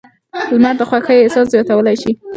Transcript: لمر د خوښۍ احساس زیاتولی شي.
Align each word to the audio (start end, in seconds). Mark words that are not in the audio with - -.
لمر 0.53 0.75
د 0.79 0.81
خوښۍ 0.89 1.17
احساس 1.21 1.47
زیاتولی 1.53 1.95
شي. 2.01 2.11